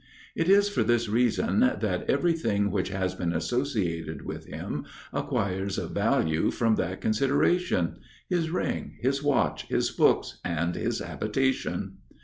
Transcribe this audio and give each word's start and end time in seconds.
It 0.35 0.49
is 0.49 0.67
for 0.67 0.81
this 0.83 1.07
reason 1.07 1.59
that 1.59 2.09
"every 2.09 2.33
thing 2.33 2.71
which 2.71 2.89
has 2.89 3.13
been 3.13 3.31
associated 3.33 4.23
with 4.25 4.45
him 4.47 4.85
acquires 5.13 5.77
a 5.77 5.85
value 5.87 6.49
from 6.49 6.73
that 6.77 7.01
consideration; 7.01 7.99
his 8.27 8.49
ring, 8.49 8.97
his 8.99 9.21
watch, 9.21 9.67
his 9.67 9.91
books, 9.91 10.39
and 10.43 10.73
his 10.73 11.01
habitation. 11.01 11.99